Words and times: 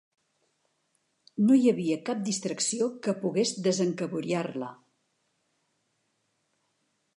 No 1.49 1.57
hi 1.63 1.69
havia 1.71 1.97
cap 2.07 2.23
distracció 2.29 2.89
que 3.09 3.15
pogués 3.25 3.53
desencaboriar-la. 3.69 4.73